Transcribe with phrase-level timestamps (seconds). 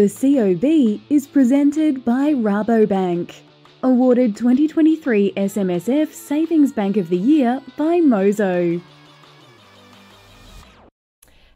[0.00, 3.40] The COB is presented by Rabobank.
[3.82, 8.80] Awarded 2023 SMSF Savings Bank of the Year by Mozo.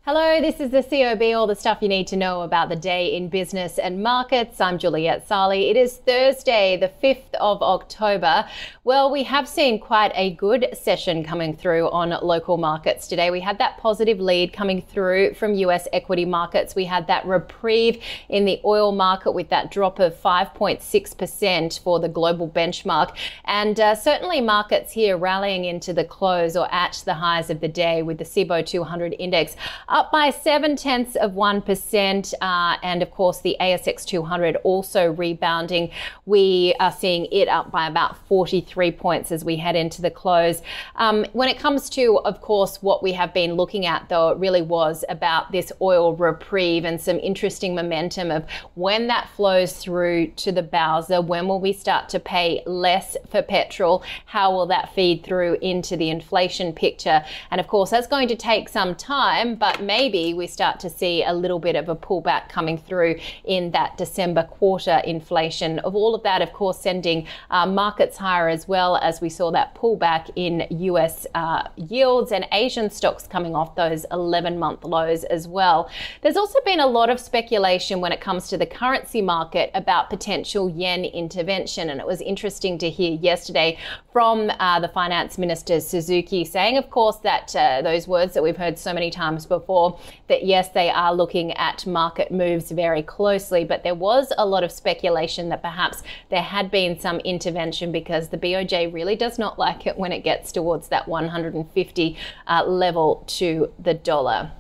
[0.07, 3.17] Hello, this is the COB, all the stuff you need to know about the day
[3.17, 4.61] in business and markets.
[4.61, 5.71] I'm Juliette Saly.
[5.71, 8.47] It is Thursday, the 5th of October.
[8.85, 13.31] Well, we have seen quite a good session coming through on local markets today.
[13.31, 16.75] We had that positive lead coming through from US equity markets.
[16.75, 22.11] We had that reprieve in the oil market with that drop of 5.6% for the
[22.11, 23.17] global benchmark.
[23.47, 27.69] And uh, certainly markets here rallying into the close or at the highs of the
[27.69, 29.57] day with the CIBO 200 index
[29.95, 32.35] up by seven tenths of 1%.
[32.41, 35.89] Uh, and of course, the ASX 200 also rebounding.
[36.27, 40.63] We are seeing it up by about 43 points as we head into the close.
[40.97, 44.39] Um, when it comes to, of course, what we have been looking at, though, it
[44.39, 50.27] really was about this oil reprieve and some interesting momentum of when that flows through
[50.33, 54.03] to the Bowser, when will we start to pay less for petrol?
[54.27, 57.25] How will that feed through into the inflation picture?
[57.53, 61.23] And of course, that's going to take some time, but maybe we start to see
[61.25, 65.79] a little bit of a pullback coming through in that December quarter inflation.
[65.81, 69.51] Of all of that, of course, sending uh, markets higher as well as we saw
[69.53, 75.25] that pullback in US uh, yields and Asian stocks coming off those 11 month lows
[75.25, 75.91] as well.
[76.23, 80.11] There's also been a lot of speculation when it comes to the currency market about
[80.11, 81.91] potential yen intervention.
[81.91, 83.79] And it was interesting to hear yesterday
[84.13, 88.57] from uh, the finance minister Suzuki saying, of course, that uh, those words that we've
[88.57, 89.99] heard so many times before before
[90.29, 94.63] that yes, they are looking at market moves very closely, but there was a lot
[94.63, 99.59] of speculation that perhaps there had been some intervention because the BOJ really does not
[99.59, 104.53] like it when it gets towards that 150 uh, level to the dollar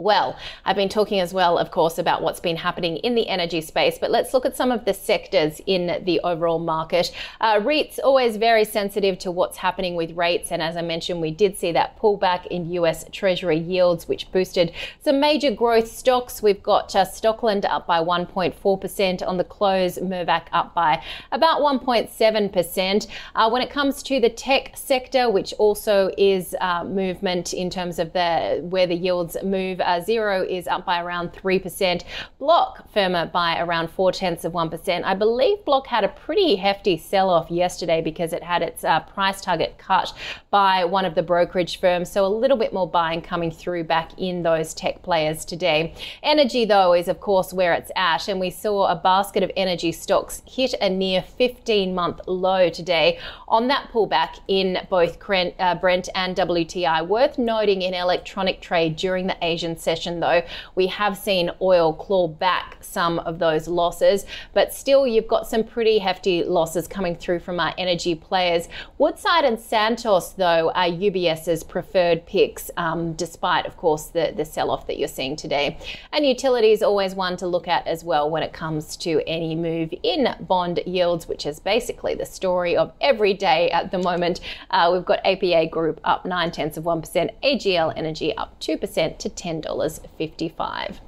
[0.00, 0.36] well.
[0.64, 3.98] I've been talking as well, of course, about what's been happening in the energy space,
[3.98, 7.12] but let's look at some of the sectors in the overall market.
[7.40, 11.30] Uh, REITs always very sensitive to what's happening with rates, and as I mentioned, we
[11.30, 16.42] did see that pullback in US Treasury yields, which boosted some major growth stocks.
[16.42, 23.06] We've got uh, Stockland up by 1.4% on the close, Mirvac up by about 1.7%.
[23.34, 27.98] Uh, when it comes to the tech sector, which also is uh, movement in terms
[27.98, 32.02] of the where the yields move uh, Xero is up by around 3%.
[32.38, 35.02] Block firmer by around 4 tenths of 1%.
[35.04, 39.00] I believe Block had a pretty hefty sell off yesterday because it had its uh,
[39.00, 40.12] price target cut
[40.50, 42.10] by one of the brokerage firms.
[42.10, 45.94] So a little bit more buying coming through back in those tech players today.
[46.22, 48.28] Energy, though, is of course where it's at.
[48.28, 53.18] And we saw a basket of energy stocks hit a near 15 month low today
[53.48, 57.06] on that pullback in both uh, Brent and WTI.
[57.06, 60.42] Worth noting in electronic trade during the Asian session, though,
[60.74, 65.64] we have seen oil claw back some of those losses, but still, you've got some
[65.64, 68.68] pretty hefty losses coming through from our energy players.
[68.98, 74.70] Woodside and Santos, though, are UBS's preferred picks, um, despite, of course, the, the sell
[74.70, 75.78] off that you're seeing today.
[76.12, 79.54] And utility is always one to look at as well when it comes to any
[79.54, 84.40] move in bond yields, which is basically the story of every day at the moment.
[84.70, 89.28] Uh, we've got APA Group up 9 tenths of 1%, AGL Energy up 2% to
[89.28, 89.69] $10.
[89.70, 91.00] $1.55.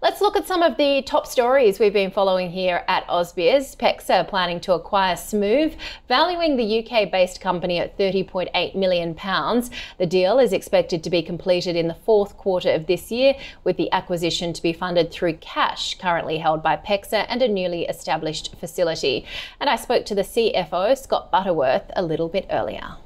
[0.00, 3.76] Let's look at some of the top stories we've been following here at AusBiz.
[3.76, 9.14] PEXA planning to acquire Smoove, valuing the UK based company at £30.8 million.
[9.14, 13.34] The deal is expected to be completed in the fourth quarter of this year,
[13.64, 17.84] with the acquisition to be funded through cash currently held by PEXA and a newly
[17.86, 19.26] established facility.
[19.58, 22.96] And I spoke to the CFO, Scott Butterworth, a little bit earlier.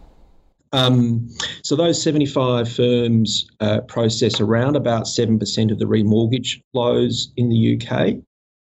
[0.72, 1.28] Um,
[1.62, 7.76] so those 75 firms uh, process around about 7% of the remortgage flows in the
[7.76, 8.16] UK.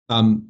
[0.10, 0.46] Um,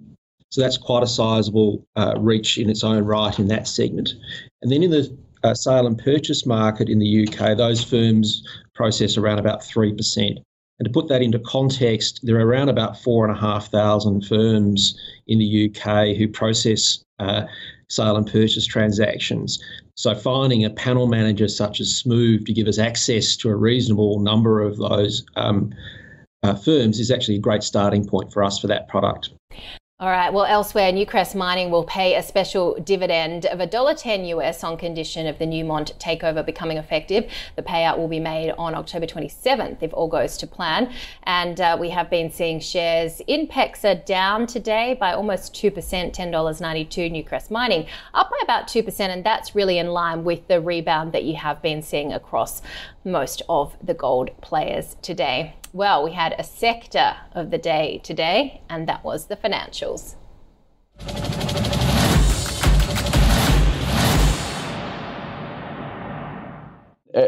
[0.50, 4.14] so that's quite a sizable uh, reach in its own right in that segment.
[4.62, 8.44] And then in the uh, sale and purchase market in the UK, those firms
[8.74, 10.38] process around about 3%.
[10.78, 16.18] And to put that into context, there are around about 4,500 firms in the UK
[16.18, 17.44] who process uh,
[17.88, 19.64] sale and purchase transactions.
[19.96, 24.20] So finding a panel manager such as Smoove to give us access to a reasonable
[24.20, 25.74] number of those um,
[26.44, 29.30] uh, firms is actually a great starting point for us for that product.
[29.98, 30.34] All right.
[30.34, 35.40] Well, elsewhere, Newcrest Mining will pay a special dividend of $1.10 US on condition of
[35.40, 37.32] the Newmont takeover becoming effective.
[37.56, 40.92] The payout will be made on October 27th if all goes to plan.
[41.24, 46.14] And uh, we have been seeing shares in PEXA down today by almost 2%, $10.92.
[47.26, 49.00] Newcrest Mining up by about 2%.
[49.00, 52.62] And that's really in line with the rebound that you have been seeing across
[53.06, 55.56] most of the gold players today.
[55.72, 60.16] Well, we had a sector of the day today, and that was the financials.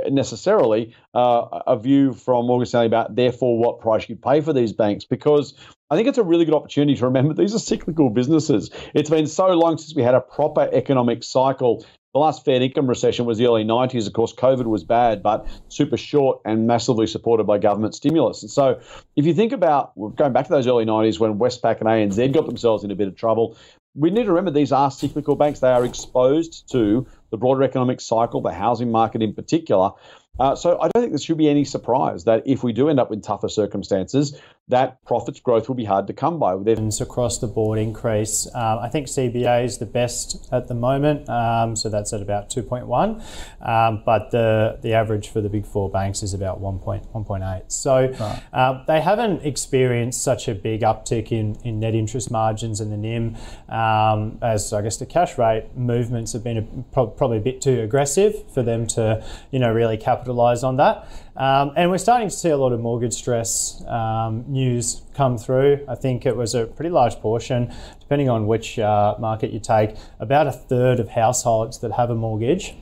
[0.09, 4.73] Necessarily uh, a view from Morgan Stanley about therefore what price you pay for these
[4.73, 5.53] banks because
[5.89, 8.69] I think it's a really good opportunity to remember these are cyclical businesses.
[8.93, 11.85] It's been so long since we had a proper economic cycle
[12.17, 14.07] the last Fed income recession was the early 90s.
[14.07, 18.41] Of course, COVID was bad, but super short and massively supported by government stimulus.
[18.41, 18.79] And so,
[19.15, 22.47] if you think about going back to those early 90s when Westpac and ANZ got
[22.47, 23.55] themselves in a bit of trouble,
[23.93, 25.59] we need to remember these are cyclical banks.
[25.59, 29.91] They are exposed to the broader economic cycle, the housing market in particular.
[30.39, 32.99] Uh, so I don't think there should be any surprise that if we do end
[32.99, 34.39] up with tougher circumstances,
[34.69, 36.53] that profits growth will be hard to come by.
[36.99, 38.47] Across the board increase.
[38.53, 42.49] Um, I think CBA is the best at the moment, um, so that's at about
[42.49, 43.21] 2.1,
[43.65, 47.71] um, but the the average for the big four banks is about 1.1.8.
[47.71, 48.43] So right.
[48.51, 52.97] uh, they haven't experienced such a big uptick in, in net interest margins and the
[52.97, 53.37] NIM,
[53.69, 57.61] um, as I guess the cash rate movements have been a, pro- probably a bit
[57.61, 59.97] too aggressive for them to, you know, really
[60.27, 61.07] capitalise on that.
[61.35, 65.85] Um, and we're starting to see a lot of mortgage stress um, news come through.
[65.88, 69.95] I think it was a pretty large portion, depending on which uh, market you take,
[70.19, 72.75] about a third of households that have a mortgage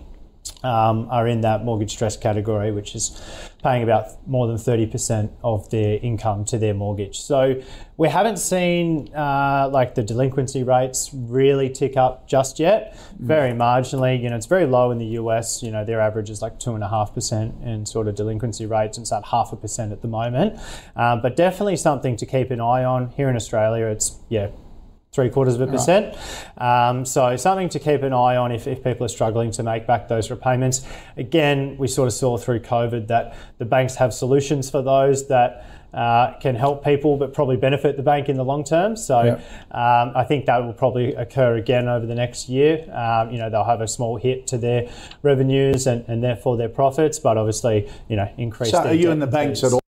[0.65, 3.21] um, are in that mortgage stress category, which is
[3.61, 7.19] paying about more than 30% of their income to their mortgage.
[7.19, 7.61] So
[7.97, 13.57] we haven't seen uh, like the delinquency rates really tick up just yet, very mm.
[13.57, 14.21] marginally.
[14.21, 15.63] You know, it's very low in the US.
[15.63, 19.25] You know, their average is like 2.5% in sort of delinquency rates, and it's at
[19.25, 20.59] half a percent at the moment.
[20.95, 23.09] Um, but definitely something to keep an eye on.
[23.11, 24.49] Here in Australia, it's, yeah,
[25.15, 26.15] three quarters of a percent.
[26.59, 26.89] Right.
[26.89, 29.87] Um, so something to keep an eye on if, if people are struggling to make
[29.87, 30.85] back those repayments.
[31.15, 35.65] Again, we sort of saw through COVID that the banks have solutions for those that
[35.93, 38.97] uh, can help people but probably benefit the bank in the long term.
[38.97, 39.39] So yep.
[39.71, 42.85] um, I think that will probably occur again over the next year.
[42.91, 44.89] Um, you know, they'll have a small hit to their
[45.23, 48.71] revenues and, and therefore their profits, but obviously, you know, increase.
[48.71, 49.84] So are you in the banks at all?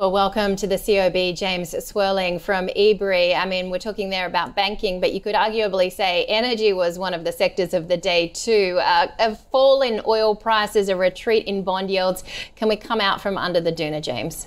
[0.00, 3.34] Well, welcome to the COB, James Swirling from Ebury.
[3.34, 7.12] I mean, we're talking there about banking, but you could arguably say energy was one
[7.12, 8.78] of the sectors of the day too.
[8.80, 12.24] Uh, a fall in oil prices, a retreat in bond yields.
[12.56, 14.46] Can we come out from under the doona, James?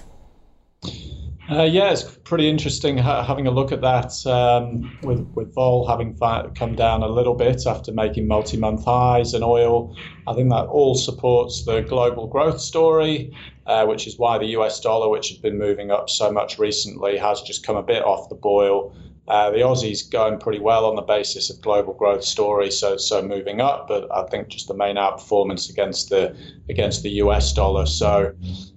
[1.50, 5.86] Uh, yeah, it's pretty interesting ha- having a look at that um, with with vol
[5.86, 9.96] having fi- come down a little bit after making multi-month highs and oil.
[10.26, 13.34] I think that all supports the global growth story
[13.66, 17.18] uh, which is why the US dollar, which had been moving up so much recently,
[17.18, 18.94] has just come a bit off the boil.
[19.26, 23.22] Uh, the Aussie's going pretty well on the basis of global growth story, so so
[23.22, 23.88] moving up.
[23.88, 26.36] But I think just the main outperformance against the
[26.70, 27.86] against the US dollar.
[27.86, 28.34] So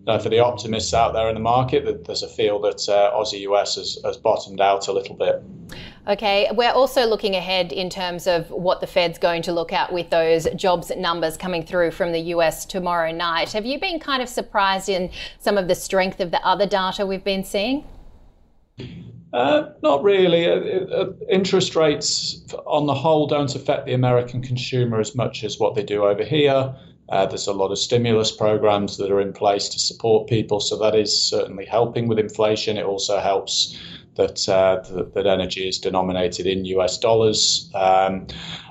[0.07, 3.41] uh, for the optimists out there in the market, there's a feel that uh, Aussie
[3.41, 5.43] US has, has bottomed out a little bit.
[6.07, 9.93] Okay, we're also looking ahead in terms of what the Fed's going to look at
[9.93, 13.51] with those jobs numbers coming through from the US tomorrow night.
[13.51, 15.11] Have you been kind of surprised in
[15.41, 17.83] some of the strength of the other data we've been seeing?
[19.37, 20.49] Uh, not really.
[20.49, 25.59] Uh, uh, interest rates, on the whole, don't affect the American consumer as much as
[25.59, 26.75] what they do over here.
[27.11, 30.79] Uh, there's a lot of stimulus programs that are in place to support people, so
[30.79, 32.79] that is certainly helping with inflation.
[32.79, 33.79] It also helps
[34.15, 37.71] that uh, that, that, energy is denominated in US dollars.
[37.75, 38.27] Um,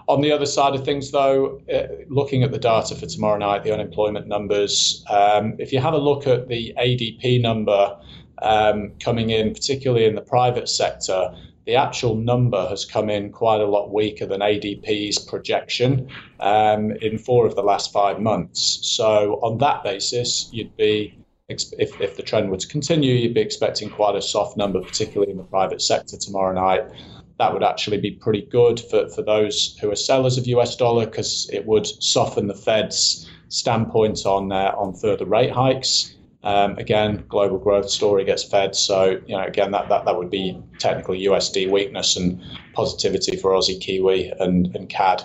[0.08, 1.62] on the other side of things, though,
[2.10, 6.00] looking at the data for tomorrow night, the unemployment numbers, um, if you have a
[6.00, 7.96] look at the ADP number
[8.42, 11.34] um, coming in, particularly in the private sector,
[11.66, 17.18] the actual number has come in quite a lot weaker than ADP's projection um, in
[17.18, 18.80] four of the last five months.
[18.84, 23.42] So, on that basis, you'd be if, if the trend were to continue, you'd be
[23.42, 26.90] expecting quite a soft number, particularly in the private sector tomorrow night.
[27.38, 31.06] That would actually be pretty good for, for those who are sellers of US dollar
[31.06, 36.15] because it would soften the Fed's standpoint on uh, on further rate hikes.
[36.46, 38.76] Um, again, global growth story gets fed.
[38.76, 42.40] So, you know, again, that, that, that would be technically USD weakness and
[42.74, 45.24] positivity for Aussie Kiwi and, and CAD.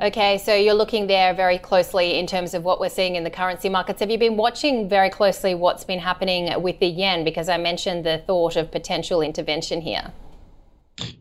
[0.00, 3.30] Okay, so you're looking there very closely in terms of what we're seeing in the
[3.30, 3.98] currency markets.
[4.00, 7.24] Have you been watching very closely what's been happening with the yen?
[7.24, 10.12] Because I mentioned the thought of potential intervention here.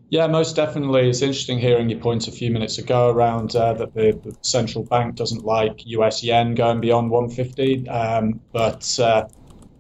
[0.09, 1.09] Yeah, most definitely.
[1.09, 4.83] It's interesting hearing your point a few minutes ago around uh, that the, the, central
[4.83, 9.27] bank doesn't like US yen going beyond 150, um, but uh,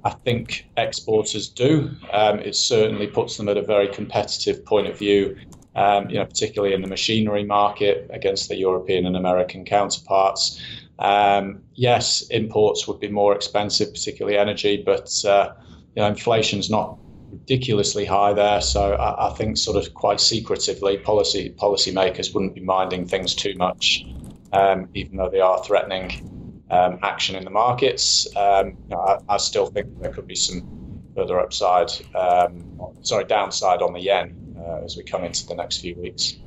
[0.03, 1.91] I think exporters do.
[2.11, 5.37] Um, it certainly puts them at a very competitive point of view
[5.75, 10.61] um, you know, particularly in the machinery market against the European and American counterparts.
[10.99, 15.51] Um, yes, imports would be more expensive, particularly energy, but uh,
[15.95, 16.97] you know, inflation's not
[17.39, 18.61] ridiculously high there.
[18.61, 23.55] So I, I, think sort of quite secretively, policy policymakers wouldn't be minding things too
[23.55, 24.05] much,
[24.51, 28.27] um, even though they are threatening um, action in the markets.
[28.35, 33.93] Um, I, I, still think there could be some further upside, um, sorry, downside on
[33.93, 36.37] the yen uh, as we come into the next few weeks.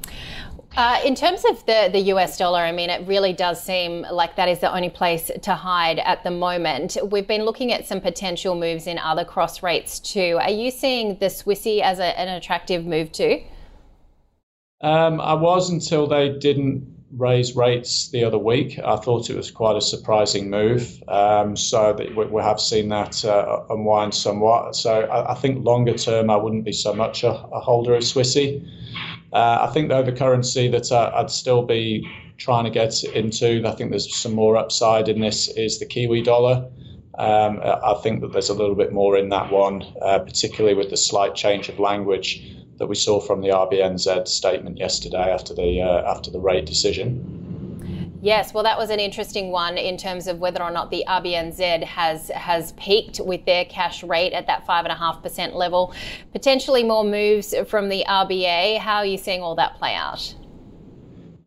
[0.78, 4.36] Uh, in terms of the, the US dollar, I mean, it really does seem like
[4.36, 6.96] that is the only place to hide at the moment.
[7.10, 10.38] We've been looking at some potential moves in other cross rates too.
[10.40, 13.42] Are you seeing the Swissy as a, an attractive move too?
[14.80, 18.78] Um, I was until they didn't raise rates the other week.
[18.78, 21.02] I thought it was quite a surprising move.
[21.08, 24.76] Um, so we, we, have seen that uh, unwind somewhat.
[24.76, 28.04] So I, I, think longer term, I wouldn't be so much a, a holder of
[28.04, 28.64] Swissy.
[29.32, 32.08] Uh, I think though the currency that uh, I'd still be
[32.38, 36.22] trying to get into, I think there's some more upside in this, is the Kiwi
[36.22, 36.68] dollar.
[37.18, 40.90] Um, I think that there's a little bit more in that one, uh, particularly with
[40.90, 45.82] the slight change of language that we saw from the RBNZ statement yesterday after the
[45.82, 47.47] uh, after the rate decision.
[48.20, 51.84] Yes, well, that was an interesting one in terms of whether or not the RBNZ
[51.84, 55.94] has has peaked with their cash rate at that five and a half percent level.
[56.32, 58.78] Potentially more moves from the RBA.
[58.78, 60.34] How are you seeing all that play out?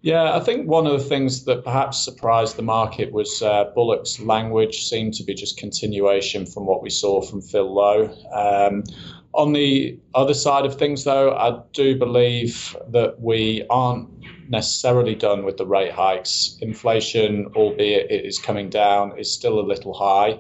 [0.01, 4.19] Yeah, I think one of the things that perhaps surprised the market was uh, Bullock's
[4.19, 8.09] language seemed to be just continuation from what we saw from Phil Lowe.
[8.33, 8.83] Um,
[9.33, 14.09] on the other side of things, though, I do believe that we aren't
[14.49, 16.57] necessarily done with the rate hikes.
[16.61, 20.39] Inflation, albeit it is coming down, is still a little high.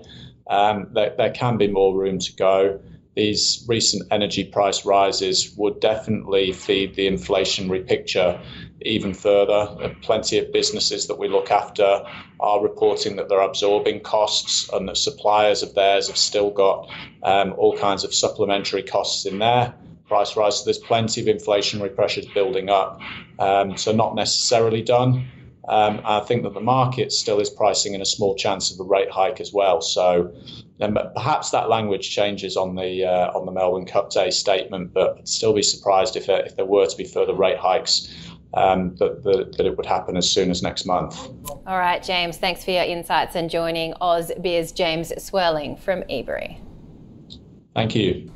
[0.49, 2.79] Um, there, there can be more room to go.
[3.15, 8.39] These recent energy price rises would definitely feed the inflationary picture
[8.85, 9.95] even further.
[10.01, 12.03] Plenty of businesses that we look after
[12.39, 16.89] are reporting that they're absorbing costs and that suppliers of theirs have still got
[17.23, 19.73] um, all kinds of supplementary costs in there.
[20.07, 20.59] Price rise.
[20.59, 22.99] So there's plenty of inflationary pressures building up.
[23.39, 25.27] Um, so not necessarily done.
[25.69, 28.83] Um, I think that the market still is pricing in a small chance of a
[28.83, 29.79] rate hike as well.
[29.81, 30.33] So
[30.81, 35.19] um, perhaps that language changes on the uh, on the Melbourne Cup Day statement, but
[35.19, 38.09] I'd still be surprised if, if there were to be further rate hikes
[38.53, 41.27] um, that, that, that, it would happen as soon as next month.
[41.65, 46.59] All right, James, thanks for your insights and joining Oz Beer's James Swirling from Ebury.
[47.73, 48.29] Thank you.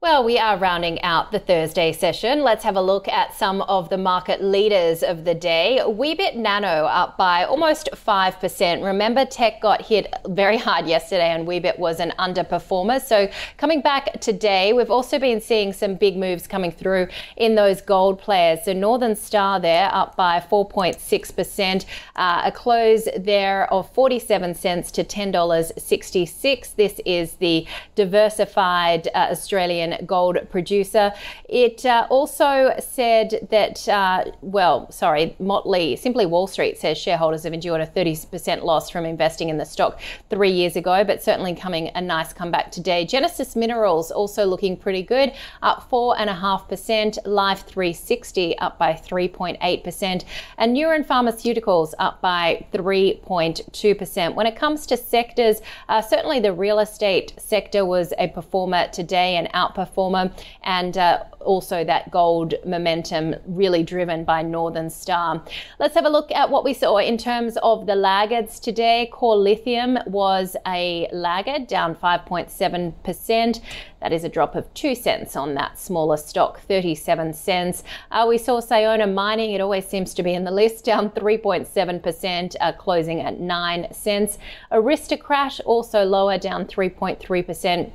[0.00, 2.44] Well, we are rounding out the Thursday session.
[2.44, 5.80] Let's have a look at some of the market leaders of the day.
[5.84, 8.84] Weebit Nano up by almost 5%.
[8.84, 13.02] Remember, tech got hit very hard yesterday and Weebit was an underperformer.
[13.02, 17.80] So, coming back today, we've also been seeing some big moves coming through in those
[17.80, 18.60] gold players.
[18.66, 25.02] So, Northern Star there up by 4.6%, uh, a close there of 47 cents to
[25.02, 26.76] $10.66.
[26.76, 31.12] This is the diversified uh, Australian gold producer.
[31.48, 37.52] It uh, also said that, uh, well, sorry, Motley, Simply Wall Street says shareholders have
[37.52, 41.90] endured a 30% loss from investing in the stock three years ago, but certainly coming
[41.94, 43.04] a nice comeback today.
[43.04, 47.18] Genesis Minerals also looking pretty good, up 4.5%.
[47.24, 50.24] Life 360 up by 3.8%.
[50.58, 54.34] And Neuren Pharmaceuticals up by 3.2%.
[54.34, 59.36] When it comes to sectors, uh, certainly the real estate sector was a performer today
[59.36, 60.32] and outperformed performer,
[60.64, 65.40] and uh, also that gold momentum really driven by Northern Star.
[65.78, 69.08] Let's have a look at what we saw in terms of the laggards today.
[69.12, 73.60] Core Lithium was a laggard, down 5.7%.
[74.00, 77.84] That is a drop of 2 cents on that smaller stock, 37 cents.
[78.10, 82.56] Uh, we saw Sayona Mining, it always seems to be in the list, down 3.7%,
[82.60, 84.38] uh, closing at 9 cents.
[84.72, 87.92] Aristocrat also lower, down 3.3%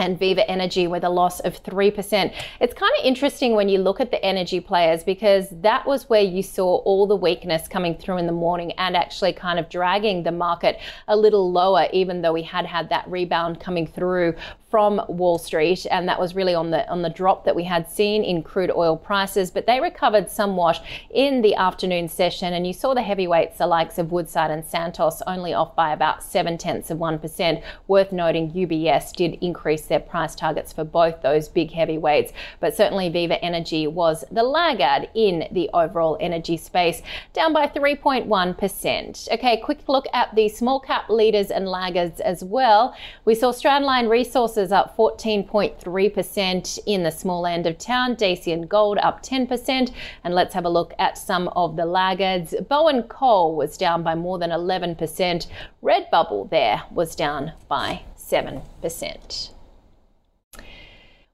[0.00, 2.34] and Viva Energy with a loss of 3%.
[2.60, 6.22] It's kind of interesting when you look at the energy players because that was where
[6.22, 10.22] you saw all the weakness coming through in the morning and actually kind of dragging
[10.22, 10.78] the market
[11.08, 14.34] a little lower, even though we had had that rebound coming through
[14.70, 17.90] from Wall Street, and that was really on the on the drop that we had
[17.90, 19.50] seen in crude oil prices.
[19.50, 23.98] But they recovered somewhat in the afternoon session, and you saw the heavyweights, the likes
[23.98, 27.62] of Woodside and Santos, only off by about seven tenths of one percent.
[27.88, 33.08] Worth noting, UBS did increase their price targets for both those big heavyweights, but certainly
[33.08, 39.32] Viva Energy was the laggard in the overall energy space, down by 3.1%.
[39.32, 42.94] Okay, quick look at the small cap leaders and laggards as well.
[43.24, 48.14] We saw Strandline Resources up 14.3% in the small end of town.
[48.14, 49.92] Dacian Gold up 10%.
[50.22, 52.54] And let's have a look at some of the laggards.
[52.68, 55.46] Bowen Coal was down by more than 11%.
[55.82, 59.50] Redbubble there was down by 7%.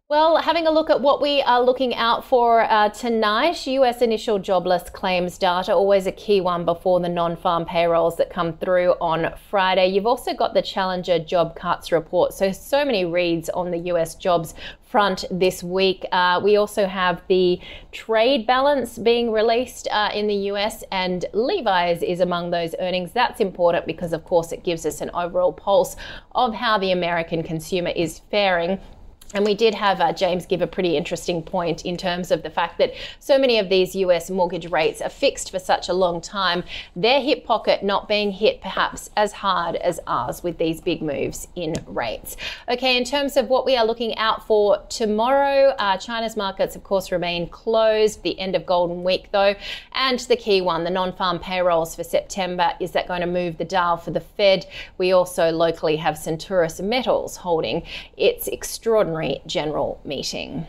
[0.08, 4.38] Well, having a look at what we are looking out for uh, tonight, US initial
[4.38, 8.92] jobless claims data, always a key one before the non farm payrolls that come through
[9.00, 9.88] on Friday.
[9.88, 12.34] You've also got the Challenger job cuts report.
[12.34, 16.06] So, so many reads on the US jobs front this week.
[16.12, 17.58] Uh, we also have the
[17.90, 23.10] trade balance being released uh, in the US, and Levi's is among those earnings.
[23.10, 25.96] That's important because, of course, it gives us an overall pulse
[26.32, 28.78] of how the American consumer is faring.
[29.34, 32.50] And we did have uh, James give a pretty interesting point in terms of the
[32.50, 36.20] fact that so many of these US mortgage rates are fixed for such a long
[36.20, 36.62] time,
[36.94, 41.48] their hip pocket not being hit perhaps as hard as ours with these big moves
[41.56, 42.36] in rates.
[42.68, 46.84] Okay, in terms of what we are looking out for tomorrow, uh, China's markets, of
[46.84, 49.56] course, remain closed, the end of Golden Week, though.
[49.92, 53.58] And the key one, the non farm payrolls for September, is that going to move
[53.58, 54.66] the dial for the Fed?
[54.98, 57.82] We also locally have Centaurus Metals holding
[58.16, 59.15] its extraordinary
[59.46, 60.66] general meeting.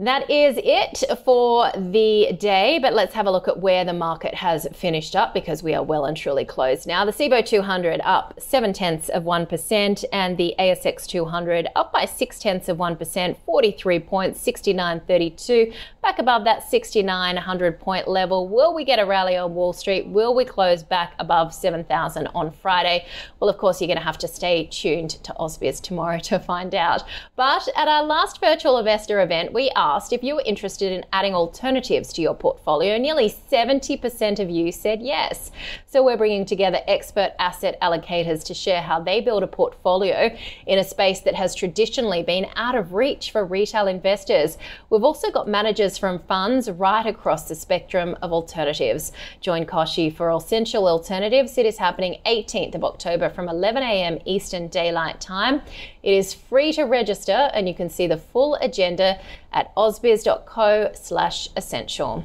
[0.00, 4.32] That is it for the day, but let's have a look at where the market
[4.32, 7.04] has finished up because we are well and truly closed now.
[7.04, 12.38] The SIBO 200 up 7 tenths of 1%, and the ASX 200 up by 6
[12.38, 18.46] tenths of 1%, 43 points, 69.32, back above that 6900 point level.
[18.46, 20.06] Will we get a rally on Wall Street?
[20.06, 23.04] Will we close back above 7,000 on Friday?
[23.40, 26.72] Well, of course, you're going to have to stay tuned to Ausbiz tomorrow to find
[26.72, 27.02] out.
[27.34, 31.04] But at our last virtual investor event, we are asked if you were interested in
[31.14, 35.50] adding alternatives to your portfolio, nearly 70% of you said yes.
[35.86, 40.78] So we're bringing together expert asset allocators to share how they build a portfolio in
[40.78, 44.58] a space that has traditionally been out of reach for retail investors.
[44.90, 49.12] We've also got managers from funds right across the spectrum of alternatives.
[49.40, 51.56] Join Koshi for Essential Alternatives.
[51.56, 54.18] It is happening 18th of October from 11 a.m.
[54.26, 55.62] Eastern Daylight Time.
[56.08, 59.20] It is free to register and you can see the full agenda
[59.52, 62.24] at ausbiz.co slash essential.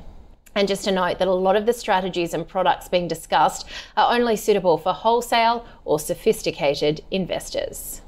[0.55, 3.67] And just to note that a lot of the strategies and products being discussed
[3.97, 7.99] are only suitable for wholesale or sophisticated investors.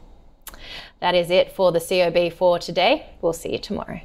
[1.01, 3.07] That is it for the COB for today.
[3.19, 3.99] We'll see you tomorrow.